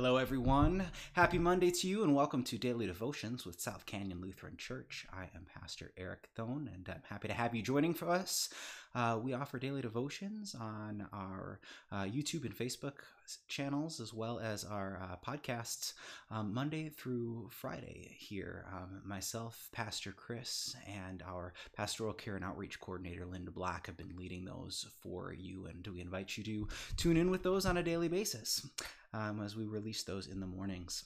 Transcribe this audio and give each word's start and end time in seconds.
Hello, 0.00 0.16
everyone. 0.16 0.84
Happy 1.14 1.40
Monday 1.40 1.72
to 1.72 1.88
you, 1.88 2.04
and 2.04 2.14
welcome 2.14 2.44
to 2.44 2.56
Daily 2.56 2.86
Devotions 2.86 3.44
with 3.44 3.60
South 3.60 3.84
Canyon 3.84 4.20
Lutheran 4.20 4.56
Church. 4.56 5.04
I 5.12 5.24
am 5.34 5.44
Pastor 5.60 5.90
Eric 5.96 6.28
Thone, 6.36 6.70
and 6.72 6.88
I'm 6.88 7.02
happy 7.08 7.26
to 7.26 7.34
have 7.34 7.52
you 7.52 7.62
joining 7.62 7.94
for 7.94 8.08
us. 8.08 8.48
Uh, 8.94 9.18
we 9.20 9.34
offer 9.34 9.58
daily 9.58 9.82
devotions 9.82 10.54
on 10.54 11.08
our 11.12 11.58
uh, 11.90 12.04
YouTube 12.04 12.44
and 12.44 12.56
Facebook 12.56 12.98
channels, 13.48 13.98
as 13.98 14.14
well 14.14 14.38
as 14.38 14.62
our 14.62 15.02
uh, 15.02 15.16
podcasts, 15.28 15.94
um, 16.30 16.54
Monday 16.54 16.90
through 16.90 17.48
Friday. 17.50 18.14
Here, 18.16 18.66
um, 18.72 19.02
myself, 19.04 19.68
Pastor 19.72 20.12
Chris, 20.12 20.76
and 20.86 21.24
our 21.26 21.54
Pastoral 21.76 22.12
Care 22.12 22.36
and 22.36 22.44
Outreach 22.44 22.80
Coordinator 22.80 23.26
Linda 23.26 23.50
Black 23.50 23.88
have 23.88 23.96
been 23.96 24.16
leading 24.16 24.44
those 24.44 24.86
for 25.02 25.32
you, 25.32 25.66
and 25.66 25.84
we 25.88 26.00
invite 26.00 26.38
you 26.38 26.44
to 26.44 26.68
tune 26.96 27.16
in 27.16 27.32
with 27.32 27.42
those 27.42 27.66
on 27.66 27.78
a 27.78 27.82
daily 27.82 28.06
basis 28.06 28.64
um, 29.12 29.42
as 29.42 29.56
we 29.56 29.64
release 29.64 30.02
those 30.02 30.26
in 30.26 30.40
the 30.40 30.46
mornings. 30.46 31.04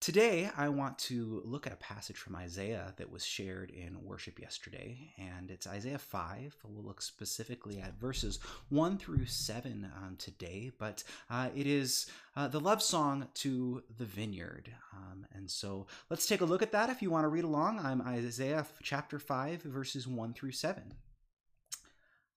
Today, 0.00 0.48
I 0.56 0.68
want 0.68 0.96
to 1.00 1.42
look 1.44 1.66
at 1.66 1.72
a 1.72 1.76
passage 1.76 2.16
from 2.16 2.36
Isaiah 2.36 2.94
that 2.98 3.10
was 3.10 3.24
shared 3.24 3.70
in 3.70 4.04
worship 4.04 4.38
yesterday, 4.38 5.12
and 5.18 5.50
it's 5.50 5.66
Isaiah 5.66 5.98
5. 5.98 6.56
We'll 6.62 6.84
look 6.84 7.02
specifically 7.02 7.80
at 7.80 7.98
verses 7.98 8.38
1 8.68 8.98
through 8.98 9.26
7 9.26 9.90
um, 9.96 10.14
today, 10.16 10.70
but 10.78 11.02
uh, 11.28 11.48
it 11.54 11.66
is 11.66 12.06
uh, 12.36 12.46
the 12.46 12.60
love 12.60 12.80
song 12.80 13.26
to 13.34 13.82
the 13.98 14.04
vineyard. 14.04 14.70
Um, 14.94 15.26
and 15.34 15.50
so 15.50 15.88
let's 16.10 16.26
take 16.26 16.42
a 16.42 16.46
look 16.46 16.62
at 16.62 16.72
that. 16.72 16.90
If 16.90 17.02
you 17.02 17.10
want 17.10 17.24
to 17.24 17.28
read 17.28 17.44
along, 17.44 17.80
I'm 17.80 18.00
Isaiah 18.00 18.66
chapter 18.84 19.18
5, 19.18 19.62
verses 19.62 20.06
1 20.06 20.32
through 20.32 20.52
7. 20.52 20.94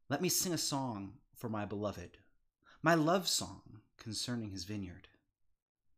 Let 0.09 0.21
me 0.21 0.29
sing 0.29 0.51
a 0.51 0.57
song 0.57 1.13
for 1.35 1.47
my 1.47 1.65
beloved, 1.65 2.17
my 2.81 2.95
love 2.95 3.27
song 3.27 3.81
concerning 4.01 4.49
his 4.49 4.63
vineyard. 4.63 5.07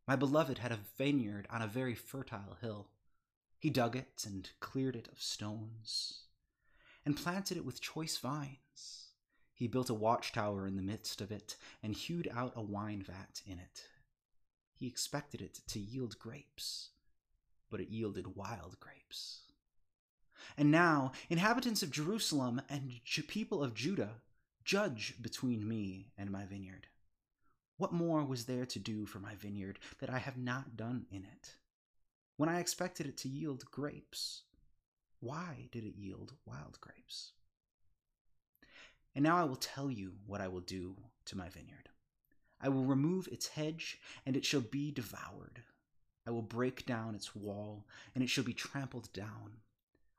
My 0.06 0.14
beloved 0.14 0.58
had 0.58 0.72
a 0.72 0.78
vineyard 0.98 1.46
on 1.48 1.62
a 1.62 1.66
very 1.66 1.94
fertile 1.94 2.58
hill. 2.60 2.88
He 3.58 3.70
dug 3.70 3.96
it 3.96 4.24
and 4.26 4.50
cleared 4.60 4.94
it 4.94 5.08
of 5.08 5.22
stones, 5.22 6.24
and 7.06 7.16
planted 7.16 7.56
it 7.56 7.64
with 7.64 7.80
choice 7.80 8.18
vines. 8.18 9.08
He 9.54 9.66
built 9.68 9.88
a 9.88 9.94
watchtower 9.94 10.66
in 10.66 10.76
the 10.76 10.82
midst 10.82 11.22
of 11.22 11.32
it, 11.32 11.56
and 11.82 11.94
hewed 11.94 12.28
out 12.34 12.52
a 12.54 12.60
wine 12.60 13.02
vat 13.02 13.40
in 13.46 13.58
it. 13.58 13.84
He 14.74 14.86
expected 14.86 15.40
it 15.40 15.60
to 15.68 15.80
yield 15.80 16.18
grapes, 16.18 16.90
but 17.70 17.80
it 17.80 17.88
yielded 17.88 18.36
wild 18.36 18.78
grapes. 18.80 19.40
And 20.58 20.70
now, 20.70 21.12
inhabitants 21.30 21.82
of 21.82 21.90
Jerusalem 21.90 22.60
and 22.68 22.92
people 23.28 23.64
of 23.64 23.72
Judah, 23.72 24.20
judge 24.62 25.14
between 25.22 25.66
me 25.66 26.12
and 26.18 26.30
my 26.30 26.44
vineyard. 26.44 26.88
What 27.84 27.92
more 27.92 28.24
was 28.24 28.46
there 28.46 28.64
to 28.64 28.78
do 28.78 29.04
for 29.04 29.18
my 29.18 29.34
vineyard 29.34 29.78
that 29.98 30.08
I 30.08 30.16
have 30.16 30.38
not 30.38 30.74
done 30.74 31.04
in 31.10 31.22
it? 31.22 31.56
When 32.38 32.48
I 32.48 32.58
expected 32.58 33.04
it 33.04 33.18
to 33.18 33.28
yield 33.28 33.70
grapes, 33.70 34.44
why 35.20 35.68
did 35.70 35.84
it 35.84 35.94
yield 35.94 36.32
wild 36.46 36.80
grapes? 36.80 37.32
And 39.14 39.22
now 39.22 39.36
I 39.36 39.44
will 39.44 39.56
tell 39.56 39.90
you 39.90 40.14
what 40.26 40.40
I 40.40 40.48
will 40.48 40.62
do 40.62 40.96
to 41.26 41.36
my 41.36 41.50
vineyard. 41.50 41.90
I 42.58 42.70
will 42.70 42.86
remove 42.86 43.28
its 43.30 43.48
hedge, 43.48 44.00
and 44.24 44.34
it 44.34 44.46
shall 44.46 44.62
be 44.62 44.90
devoured. 44.90 45.60
I 46.26 46.30
will 46.30 46.40
break 46.40 46.86
down 46.86 47.14
its 47.14 47.36
wall, 47.36 47.84
and 48.14 48.24
it 48.24 48.30
shall 48.30 48.44
be 48.44 48.54
trampled 48.54 49.12
down. 49.12 49.58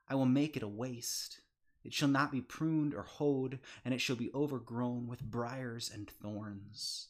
I 0.08 0.14
will 0.14 0.24
make 0.24 0.56
it 0.56 0.62
a 0.62 0.68
waste. 0.68 1.40
It 1.82 1.92
shall 1.92 2.06
not 2.06 2.30
be 2.30 2.40
pruned 2.40 2.94
or 2.94 3.02
hoed, 3.02 3.58
and 3.84 3.92
it 3.92 4.00
shall 4.00 4.14
be 4.14 4.30
overgrown 4.32 5.08
with 5.08 5.20
briers 5.20 5.90
and 5.92 6.08
thorns. 6.08 7.08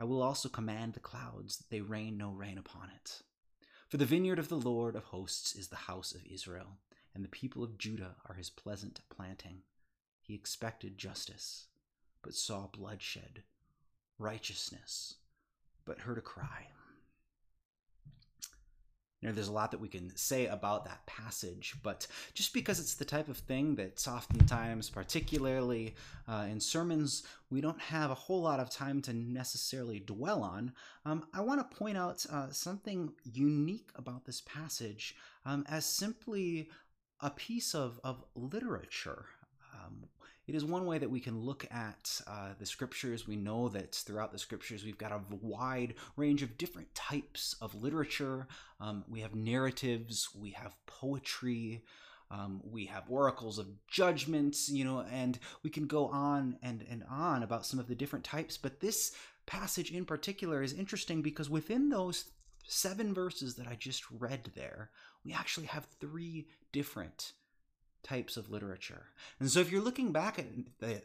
I 0.00 0.04
will 0.04 0.22
also 0.22 0.48
command 0.48 0.94
the 0.94 1.00
clouds 1.00 1.58
that 1.58 1.68
they 1.68 1.82
rain 1.82 2.16
no 2.16 2.30
rain 2.30 2.56
upon 2.56 2.88
it. 2.88 3.20
For 3.86 3.98
the 3.98 4.06
vineyard 4.06 4.38
of 4.38 4.48
the 4.48 4.56
Lord 4.56 4.96
of 4.96 5.04
hosts 5.04 5.54
is 5.54 5.68
the 5.68 5.76
house 5.76 6.14
of 6.14 6.24
Israel, 6.24 6.78
and 7.14 7.22
the 7.22 7.28
people 7.28 7.62
of 7.62 7.76
Judah 7.76 8.16
are 8.24 8.34
his 8.34 8.48
pleasant 8.48 9.02
planting. 9.10 9.60
He 10.22 10.34
expected 10.34 10.96
justice, 10.96 11.66
but 12.22 12.32
saw 12.32 12.68
bloodshed, 12.68 13.42
righteousness, 14.18 15.16
but 15.84 15.98
heard 15.98 16.16
a 16.16 16.22
cry. 16.22 16.68
You 19.20 19.28
know, 19.28 19.34
there's 19.34 19.48
a 19.48 19.52
lot 19.52 19.70
that 19.72 19.80
we 19.80 19.88
can 19.88 20.16
say 20.16 20.46
about 20.46 20.86
that 20.86 21.04
passage, 21.04 21.74
but 21.82 22.06
just 22.32 22.54
because 22.54 22.80
it's 22.80 22.94
the 22.94 23.04
type 23.04 23.28
of 23.28 23.36
thing 23.36 23.74
that's 23.74 24.08
oftentimes, 24.08 24.88
particularly 24.88 25.94
uh, 26.26 26.46
in 26.50 26.58
sermons, 26.58 27.22
we 27.50 27.60
don't 27.60 27.80
have 27.80 28.10
a 28.10 28.14
whole 28.14 28.40
lot 28.40 28.60
of 28.60 28.70
time 28.70 29.02
to 29.02 29.12
necessarily 29.12 30.00
dwell 30.00 30.42
on, 30.42 30.72
um, 31.04 31.26
I 31.34 31.42
want 31.42 31.60
to 31.60 31.76
point 31.76 31.98
out 31.98 32.24
uh, 32.32 32.50
something 32.50 33.12
unique 33.24 33.90
about 33.94 34.24
this 34.24 34.40
passage 34.40 35.16
um, 35.44 35.66
as 35.68 35.84
simply 35.84 36.70
a 37.20 37.28
piece 37.28 37.74
of, 37.74 38.00
of 38.02 38.24
literature. 38.34 39.26
Um, 39.74 40.04
it 40.50 40.56
is 40.56 40.64
one 40.64 40.84
way 40.84 40.98
that 40.98 41.08
we 41.08 41.20
can 41.20 41.38
look 41.38 41.64
at 41.70 42.20
uh, 42.26 42.48
the 42.58 42.66
scriptures. 42.66 43.24
We 43.24 43.36
know 43.36 43.68
that 43.68 43.94
throughout 43.94 44.32
the 44.32 44.38
scriptures, 44.38 44.82
we've 44.84 44.98
got 44.98 45.12
a 45.12 45.20
wide 45.30 45.94
range 46.16 46.42
of 46.42 46.58
different 46.58 46.92
types 46.92 47.54
of 47.60 47.80
literature. 47.80 48.48
Um, 48.80 49.04
we 49.08 49.20
have 49.20 49.36
narratives, 49.36 50.28
we 50.34 50.50
have 50.50 50.74
poetry, 50.86 51.84
um, 52.32 52.62
we 52.64 52.86
have 52.86 53.04
oracles 53.08 53.60
of 53.60 53.68
judgments, 53.86 54.68
you 54.68 54.84
know, 54.84 55.04
and 55.12 55.38
we 55.62 55.70
can 55.70 55.86
go 55.86 56.08
on 56.08 56.56
and, 56.64 56.84
and 56.90 57.04
on 57.08 57.44
about 57.44 57.64
some 57.64 57.78
of 57.78 57.86
the 57.86 57.94
different 57.94 58.24
types. 58.24 58.56
But 58.56 58.80
this 58.80 59.12
passage 59.46 59.92
in 59.92 60.04
particular 60.04 60.64
is 60.64 60.72
interesting 60.72 61.22
because 61.22 61.48
within 61.48 61.90
those 61.90 62.24
seven 62.66 63.14
verses 63.14 63.54
that 63.54 63.68
I 63.68 63.76
just 63.76 64.02
read 64.10 64.50
there, 64.56 64.90
we 65.24 65.32
actually 65.32 65.66
have 65.66 65.86
three 66.00 66.48
different 66.72 67.34
types 68.02 68.36
of 68.36 68.50
literature. 68.50 69.06
And 69.38 69.50
so 69.50 69.60
if 69.60 69.70
you're 69.70 69.82
looking 69.82 70.12
back 70.12 70.38
at, 70.38 70.46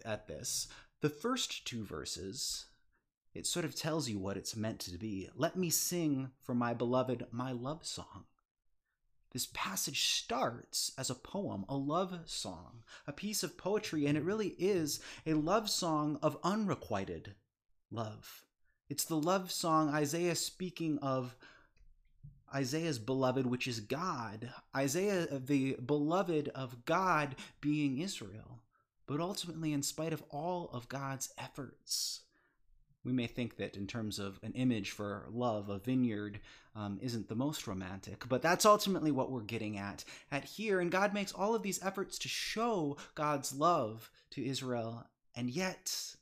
at 0.05 0.27
this, 0.27 0.67
the 1.01 1.09
first 1.09 1.65
two 1.65 1.83
verses, 1.83 2.65
it 3.33 3.45
sort 3.45 3.65
of 3.65 3.75
tells 3.75 4.09
you 4.09 4.17
what 4.17 4.37
it's 4.37 4.55
meant 4.55 4.79
to 4.81 4.97
be. 4.97 5.29
Let 5.35 5.55
me 5.55 5.69
sing 5.69 6.31
for 6.41 6.55
my 6.55 6.73
beloved 6.73 7.27
my 7.31 7.51
love 7.51 7.85
song. 7.85 8.25
This 9.33 9.49
passage 9.53 10.07
starts 10.13 10.93
as 10.97 11.09
a 11.09 11.15
poem, 11.15 11.65
a 11.67 11.75
love 11.75 12.21
song, 12.25 12.83
a 13.05 13.11
piece 13.11 13.43
of 13.43 13.57
poetry, 13.57 14.05
and 14.05 14.17
it 14.17 14.23
really 14.23 14.55
is 14.57 15.01
a 15.25 15.33
love 15.33 15.69
song 15.69 16.17
of 16.21 16.37
unrequited 16.41 17.35
love. 17.91 18.45
It's 18.87 19.03
the 19.03 19.17
love 19.17 19.51
song 19.51 19.89
Isaiah 19.89 20.35
speaking 20.35 20.99
of 20.99 21.35
Isaiah's 22.55 22.99
beloved, 22.99 23.45
which 23.45 23.67
is 23.67 23.81
God. 23.81 24.49
Isaiah, 24.75 25.27
the 25.27 25.75
beloved 25.85 26.47
of 26.55 26.85
God, 26.85 27.35
being 27.59 27.99
Israel. 27.99 28.61
But 29.07 29.19
ultimately, 29.19 29.73
in 29.73 29.83
spite 29.83 30.13
of 30.13 30.23
all 30.31 30.69
of 30.71 30.89
God's 30.89 31.33
efforts, 31.37 32.21
we 33.03 33.11
may 33.11 33.27
think 33.27 33.57
that 33.57 33.75
in 33.75 33.85
terms 33.85 34.17
of 34.17 34.39
an 34.41 34.53
image 34.53 34.91
for 34.91 35.27
love, 35.29 35.69
a 35.69 35.77
vineyard 35.77 36.39
um, 36.75 36.97
isn't 37.01 37.29
the 37.29 37.35
most 37.35 37.67
romantic, 37.67 38.27
but 38.27 38.41
that's 38.41 38.65
ultimately 38.65 39.11
what 39.11 39.31
we're 39.31 39.41
getting 39.41 39.77
at 39.77 40.03
at 40.31 40.43
here. 40.45 40.79
And 40.79 40.91
God 40.91 41.13
makes 41.13 41.31
all 41.31 41.53
of 41.53 41.61
these 41.61 41.83
efforts 41.83 42.17
to 42.19 42.27
show 42.27 42.97
God's 43.13 43.53
love 43.53 44.09
to 44.31 44.43
Israel, 44.43 45.05
and 45.35 45.49
yet 45.49 46.15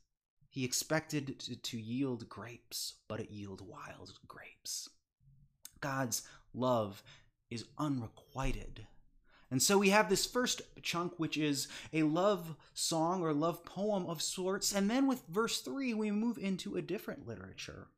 he 0.50 0.64
expected 0.64 1.38
to, 1.40 1.56
to 1.56 1.80
yield 1.80 2.28
grapes, 2.28 2.94
but 3.08 3.18
it 3.18 3.30
yielded 3.30 3.66
wild 3.66 4.12
grapes. 4.28 4.90
God's 5.84 6.22
love 6.54 7.02
is 7.50 7.66
unrequited. 7.76 8.86
And 9.50 9.62
so 9.62 9.76
we 9.76 9.90
have 9.90 10.08
this 10.08 10.24
first 10.24 10.62
chunk, 10.80 11.12
which 11.18 11.36
is 11.36 11.68
a 11.92 12.04
love 12.04 12.56
song 12.72 13.20
or 13.20 13.34
love 13.34 13.66
poem 13.66 14.06
of 14.06 14.22
sorts. 14.22 14.74
And 14.74 14.88
then 14.88 15.06
with 15.06 15.22
verse 15.28 15.60
3, 15.60 15.92
we 15.92 16.10
move 16.10 16.38
into 16.38 16.76
a 16.76 16.82
different 16.82 17.28
literature. 17.28 17.88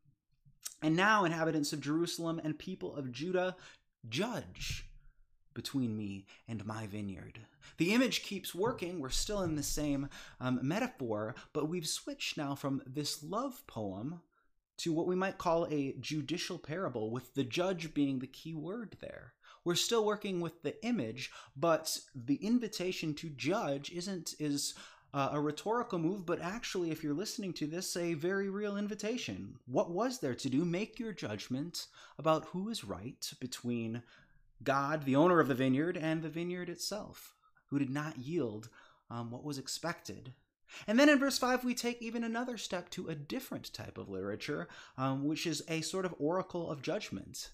And 0.82 0.96
now, 0.96 1.24
inhabitants 1.24 1.72
of 1.72 1.80
Jerusalem 1.80 2.40
and 2.42 2.58
people 2.58 2.96
of 2.96 3.12
Judah, 3.12 3.54
judge 4.08 4.88
between 5.54 5.96
me 5.96 6.26
and 6.48 6.66
my 6.66 6.88
vineyard. 6.88 7.38
The 7.78 7.94
image 7.94 8.24
keeps 8.24 8.52
working. 8.52 8.98
We're 8.98 9.10
still 9.10 9.42
in 9.42 9.54
the 9.54 9.62
same 9.62 10.08
um, 10.40 10.58
metaphor, 10.60 11.36
but 11.52 11.68
we've 11.68 11.86
switched 11.86 12.36
now 12.36 12.56
from 12.56 12.82
this 12.84 13.22
love 13.22 13.64
poem 13.68 14.22
to 14.78 14.92
what 14.92 15.06
we 15.06 15.16
might 15.16 15.38
call 15.38 15.66
a 15.66 15.94
judicial 16.00 16.58
parable, 16.58 17.10
with 17.10 17.34
the 17.34 17.44
judge 17.44 17.94
being 17.94 18.18
the 18.18 18.26
key 18.26 18.54
word 18.54 18.96
there. 19.00 19.32
We're 19.64 19.74
still 19.74 20.04
working 20.04 20.40
with 20.40 20.62
the 20.62 20.84
image, 20.84 21.32
but 21.56 21.98
the 22.14 22.36
invitation 22.36 23.14
to 23.14 23.28
judge 23.30 23.90
isn't 23.90 24.34
is 24.38 24.74
uh, 25.14 25.30
a 25.32 25.40
rhetorical 25.40 25.98
move, 25.98 26.26
but 26.26 26.42
actually, 26.42 26.90
if 26.90 27.02
you're 27.02 27.14
listening 27.14 27.52
to 27.54 27.66
this, 27.66 27.96
a 27.96 28.14
very 28.14 28.50
real 28.50 28.76
invitation. 28.76 29.56
What 29.66 29.90
was 29.90 30.18
there 30.18 30.34
to 30.34 30.50
do? 30.50 30.64
Make 30.64 30.98
your 30.98 31.12
judgment 31.12 31.86
about 32.18 32.46
who 32.46 32.68
is 32.68 32.84
right 32.84 33.32
between 33.40 34.02
God, 34.62 35.04
the 35.04 35.16
owner 35.16 35.40
of 35.40 35.48
the 35.48 35.54
vineyard, 35.54 35.96
and 35.96 36.22
the 36.22 36.28
vineyard 36.28 36.68
itself, 36.68 37.34
who 37.68 37.78
did 37.78 37.90
not 37.90 38.18
yield 38.18 38.68
um, 39.10 39.30
what 39.30 39.44
was 39.44 39.58
expected 39.58 40.34
And 40.86 40.98
then 40.98 41.08
in 41.08 41.18
verse 41.18 41.38
5, 41.38 41.64
we 41.64 41.74
take 41.74 42.00
even 42.02 42.24
another 42.24 42.56
step 42.56 42.90
to 42.90 43.08
a 43.08 43.14
different 43.14 43.72
type 43.72 43.98
of 43.98 44.08
literature, 44.08 44.68
um, 44.98 45.24
which 45.24 45.46
is 45.46 45.62
a 45.68 45.80
sort 45.80 46.04
of 46.04 46.14
oracle 46.18 46.70
of 46.70 46.82
judgment. 46.82 47.50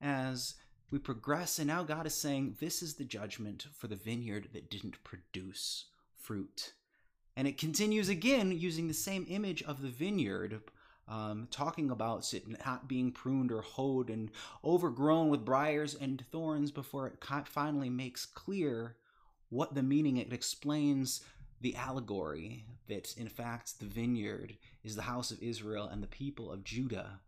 As 0.00 0.54
we 0.90 0.98
progress, 0.98 1.58
and 1.58 1.68
now 1.68 1.82
God 1.82 2.06
is 2.06 2.14
saying, 2.14 2.56
This 2.60 2.82
is 2.82 2.94
the 2.94 3.04
judgment 3.04 3.66
for 3.76 3.86
the 3.86 3.96
vineyard 3.96 4.48
that 4.52 4.70
didn't 4.70 5.02
produce 5.04 5.86
fruit. 6.16 6.72
And 7.36 7.46
it 7.46 7.58
continues 7.58 8.08
again 8.08 8.52
using 8.52 8.88
the 8.88 8.94
same 8.94 9.24
image 9.28 9.62
of 9.62 9.82
the 9.82 9.88
vineyard, 9.88 10.60
um, 11.08 11.48
talking 11.50 11.90
about 11.90 12.32
it 12.34 12.44
not 12.64 12.88
being 12.88 13.12
pruned 13.12 13.50
or 13.50 13.62
hoed 13.62 14.10
and 14.10 14.30
overgrown 14.64 15.28
with 15.28 15.44
briars 15.44 15.94
and 15.94 16.24
thorns 16.30 16.70
before 16.70 17.06
it 17.06 17.24
finally 17.46 17.90
makes 17.90 18.26
clear 18.26 18.96
what 19.48 19.74
the 19.74 19.82
meaning 19.82 20.16
it 20.16 20.32
explains 20.32 21.22
the 21.60 21.76
allegory 21.76 22.64
that 22.88 23.16
in 23.16 23.28
fact 23.28 23.78
the 23.78 23.86
vineyard 23.86 24.56
is 24.82 24.96
the 24.96 25.02
house 25.02 25.30
of 25.30 25.42
Israel 25.42 25.86
and 25.86 26.02
the 26.02 26.08
people 26.08 26.50
of 26.50 26.64
Judah. 26.64 27.20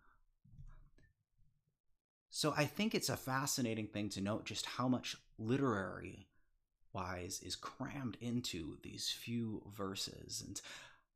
So 2.31 2.55
I 2.56 2.64
think 2.64 2.94
it's 2.94 3.11
a 3.11 3.17
fascinating 3.17 3.87
thing 3.87 4.08
to 4.11 4.20
note 4.20 4.46
just 4.46 4.64
how 4.64 4.88
much 4.88 5.17
literary 5.38 6.29
wise 6.93 7.40
is 7.44 7.56
crammed 7.56 8.17
into 8.20 8.79
these 8.82 9.11
few 9.11 9.62
verses 9.76 10.43
and 10.46 10.61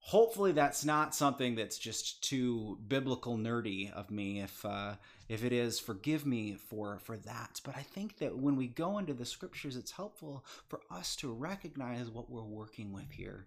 hopefully 0.07 0.53
that's 0.53 0.85
not 0.85 1.17
something 1.17 1.57
that's 1.57 1.77
just 1.77 2.23
too 2.23 2.79
biblical 2.87 3.37
nerdy 3.37 3.93
of 3.93 4.09
me 4.09 4.41
if 4.41 4.65
uh, 4.65 4.95
if 5.29 5.43
it 5.43 5.53
is 5.53 5.81
forgive 5.81 6.25
me 6.25 6.55
for 6.55 6.99
for 7.01 7.17
that. 7.19 7.61
But 7.65 7.77
i 7.77 7.83
think 7.83 8.19
that 8.19 8.39
when 8.39 8.57
we 8.57 8.69
go 8.69 8.99
into 8.99 9.15
the 9.15 9.25
scriptures 9.25 9.77
it's 9.77 9.91
helpful 9.91 10.45
for 10.69 10.81
us 10.91 11.17
to 11.17 11.33
recognize 11.33 12.09
what 12.09 12.31
we're 12.31 12.43
working 12.43 12.93
with 12.93 13.11
here. 13.11 13.47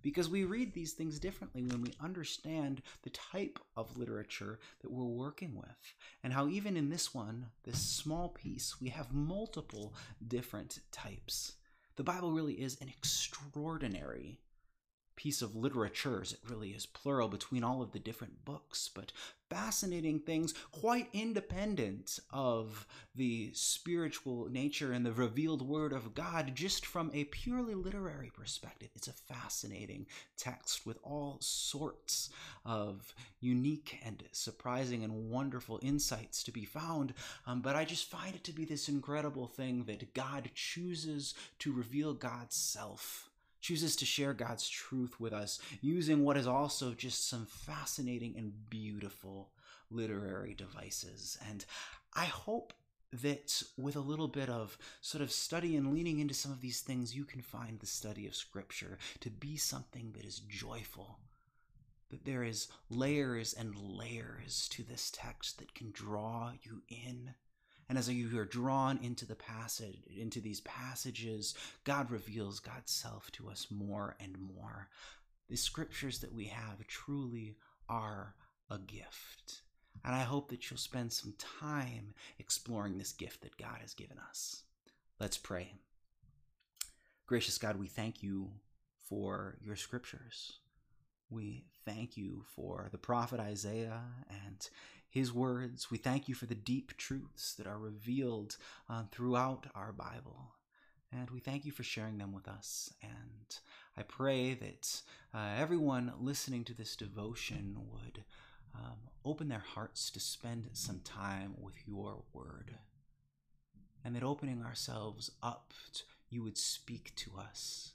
Because 0.00 0.30
we 0.30 0.44
read 0.44 0.72
these 0.72 0.92
things 0.92 1.18
differently 1.18 1.62
when 1.64 1.82
we 1.82 1.92
understand 2.00 2.82
the 3.02 3.10
type 3.10 3.58
of 3.76 3.98
literature 3.98 4.60
that 4.80 4.90
we're 4.90 5.04
working 5.04 5.56
with 5.56 5.94
and 6.24 6.32
how 6.32 6.48
even 6.48 6.76
in 6.76 6.88
this 6.88 7.12
one 7.12 7.46
this 7.64 7.80
small 7.80 8.30
piece 8.30 8.80
we 8.80 8.88
have 8.88 9.12
multiple 9.12 9.92
different 10.26 10.78
types. 10.90 11.56
The 11.96 12.04
bible 12.04 12.32
really 12.32 12.54
is 12.54 12.78
an 12.80 12.88
extraordinary 12.88 14.38
piece 15.18 15.42
of 15.42 15.56
literature, 15.56 16.20
as 16.22 16.32
it 16.32 16.38
really 16.48 16.70
is 16.70 16.86
plural 16.86 17.26
between 17.26 17.64
all 17.64 17.82
of 17.82 17.90
the 17.90 17.98
different 17.98 18.44
books, 18.44 18.88
but 18.94 19.10
fascinating 19.50 20.20
things 20.20 20.54
quite 20.70 21.08
independent 21.12 22.20
of 22.30 22.86
the 23.16 23.50
spiritual 23.52 24.48
nature 24.48 24.92
and 24.92 25.04
the 25.04 25.12
revealed 25.12 25.60
word 25.60 25.92
of 25.92 26.14
God, 26.14 26.52
just 26.54 26.86
from 26.86 27.10
a 27.12 27.24
purely 27.24 27.74
literary 27.74 28.30
perspective. 28.32 28.90
It's 28.94 29.08
a 29.08 29.12
fascinating 29.12 30.06
text 30.36 30.86
with 30.86 30.98
all 31.02 31.38
sorts 31.40 32.30
of 32.64 33.12
unique 33.40 33.98
and 34.04 34.22
surprising 34.30 35.02
and 35.02 35.28
wonderful 35.28 35.80
insights 35.82 36.44
to 36.44 36.52
be 36.52 36.64
found. 36.64 37.12
Um, 37.44 37.60
but 37.60 37.74
I 37.74 37.84
just 37.84 38.08
find 38.08 38.36
it 38.36 38.44
to 38.44 38.52
be 38.52 38.64
this 38.64 38.88
incredible 38.88 39.48
thing 39.48 39.82
that 39.88 40.14
God 40.14 40.52
chooses 40.54 41.34
to 41.58 41.72
reveal 41.72 42.14
God's 42.14 42.54
self 42.54 43.27
chooses 43.60 43.96
to 43.96 44.04
share 44.04 44.32
God's 44.32 44.68
truth 44.68 45.18
with 45.20 45.32
us 45.32 45.58
using 45.80 46.24
what 46.24 46.36
is 46.36 46.46
also 46.46 46.92
just 46.92 47.28
some 47.28 47.46
fascinating 47.46 48.34
and 48.36 48.52
beautiful 48.70 49.50
literary 49.90 50.54
devices. 50.54 51.38
And 51.48 51.64
I 52.14 52.26
hope 52.26 52.72
that 53.12 53.62
with 53.76 53.96
a 53.96 54.00
little 54.00 54.28
bit 54.28 54.48
of 54.48 54.76
sort 55.00 55.22
of 55.22 55.32
study 55.32 55.76
and 55.76 55.92
leaning 55.92 56.18
into 56.18 56.34
some 56.34 56.52
of 56.52 56.60
these 56.60 56.80
things, 56.80 57.16
you 57.16 57.24
can 57.24 57.40
find 57.40 57.78
the 57.78 57.86
study 57.86 58.26
of 58.26 58.34
Scripture 58.34 58.98
to 59.20 59.30
be 59.30 59.56
something 59.56 60.12
that 60.14 60.24
is 60.24 60.40
joyful. 60.40 61.18
That 62.10 62.24
there 62.24 62.44
is 62.44 62.68
layers 62.90 63.52
and 63.54 63.74
layers 63.76 64.68
to 64.70 64.82
this 64.82 65.10
text 65.12 65.58
that 65.58 65.74
can 65.74 65.90
draw 65.90 66.52
you 66.62 66.82
in 66.88 67.34
and 67.88 67.96
as 67.96 68.08
you 68.08 68.38
are 68.38 68.44
drawn 68.44 68.98
into 69.02 69.24
the 69.24 69.34
passage, 69.34 69.98
into 70.14 70.40
these 70.40 70.60
passages, 70.60 71.54
God 71.84 72.10
reveals 72.10 72.60
God's 72.60 72.92
self 72.92 73.30
to 73.32 73.48
us 73.48 73.68
more 73.70 74.14
and 74.20 74.36
more. 74.38 74.88
The 75.48 75.56
scriptures 75.56 76.18
that 76.18 76.34
we 76.34 76.46
have 76.46 76.86
truly 76.86 77.56
are 77.88 78.34
a 78.70 78.78
gift. 78.78 79.62
And 80.04 80.14
I 80.14 80.20
hope 80.20 80.50
that 80.50 80.70
you'll 80.70 80.78
spend 80.78 81.12
some 81.12 81.34
time 81.60 82.14
exploring 82.38 82.98
this 82.98 83.12
gift 83.12 83.40
that 83.42 83.56
God 83.56 83.78
has 83.80 83.94
given 83.94 84.18
us. 84.28 84.62
Let's 85.18 85.38
pray. 85.38 85.72
Gracious 87.26 87.58
God, 87.58 87.76
we 87.76 87.88
thank 87.88 88.22
you 88.22 88.50
for 89.08 89.56
your 89.64 89.76
scriptures. 89.76 90.58
We 91.30 91.64
thank 91.84 92.16
you 92.16 92.44
for 92.54 92.88
the 92.92 92.98
prophet 92.98 93.40
Isaiah 93.40 94.02
and 94.30 94.68
his 95.08 95.32
words. 95.32 95.90
We 95.90 95.98
thank 95.98 96.28
you 96.28 96.34
for 96.34 96.46
the 96.46 96.54
deep 96.54 96.96
truths 96.96 97.54
that 97.54 97.66
are 97.66 97.78
revealed 97.78 98.56
uh, 98.88 99.04
throughout 99.10 99.66
our 99.74 99.92
Bible. 99.92 100.54
And 101.10 101.30
we 101.30 101.40
thank 101.40 101.64
you 101.64 101.72
for 101.72 101.82
sharing 101.82 102.18
them 102.18 102.32
with 102.32 102.46
us. 102.46 102.92
And 103.02 103.56
I 103.96 104.02
pray 104.02 104.54
that 104.54 105.02
uh, 105.34 105.54
everyone 105.58 106.12
listening 106.20 106.64
to 106.64 106.74
this 106.74 106.96
devotion 106.96 107.76
would 107.90 108.24
um, 108.74 108.98
open 109.24 109.48
their 109.48 109.64
hearts 109.74 110.10
to 110.10 110.20
spend 110.20 110.68
some 110.74 111.00
time 111.00 111.54
with 111.58 111.74
your 111.86 112.22
word. 112.32 112.74
And 114.04 114.14
that 114.14 114.22
opening 114.22 114.62
ourselves 114.62 115.30
up, 115.42 115.72
to, 115.94 116.02
you 116.30 116.42
would 116.42 116.58
speak 116.58 117.14
to 117.16 117.32
us. 117.38 117.92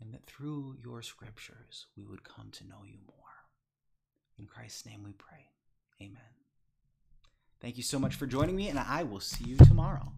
And 0.00 0.12
that 0.12 0.26
through 0.26 0.76
your 0.82 1.02
scriptures, 1.02 1.86
we 1.96 2.04
would 2.04 2.24
come 2.24 2.50
to 2.52 2.66
know 2.66 2.82
you 2.84 2.98
more. 3.06 3.16
In 4.36 4.46
Christ's 4.46 4.84
name 4.84 5.04
we 5.04 5.12
pray. 5.12 5.46
Amen. 6.02 6.18
Thank 7.60 7.76
you 7.76 7.84
so 7.84 7.98
much 7.98 8.16
for 8.16 8.26
joining 8.26 8.56
me, 8.56 8.68
and 8.68 8.78
I 8.78 9.04
will 9.04 9.20
see 9.20 9.44
you 9.44 9.56
tomorrow. 9.56 10.12